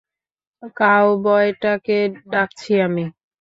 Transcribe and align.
কাউবয়টাকে 0.77 1.97
ডাকছি 2.31 2.71
আমি। 2.85 3.05